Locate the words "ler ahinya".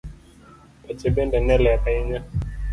1.63-2.19